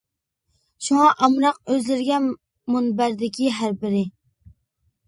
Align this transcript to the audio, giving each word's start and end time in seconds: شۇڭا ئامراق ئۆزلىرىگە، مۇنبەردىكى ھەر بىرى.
شۇڭا 0.85 1.09
ئامراق 1.27 1.59
ئۆزلىرىگە، 1.67 2.19
مۇنبەردىكى 2.79 3.55
ھەر 3.61 3.79
بىرى. 3.85 4.07